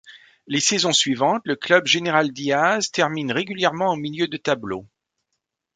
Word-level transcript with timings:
Les 0.47 0.59
saisons 0.59 0.93
suivantes 0.93 1.43
le 1.45 1.55
Club 1.55 1.85
General 1.85 2.27
Díaz 2.33 2.89
termine 2.91 3.31
régulièrement 3.31 3.89
en 3.91 3.97
milieu 3.97 4.27
de 4.27 4.37
tableau. 4.37 4.87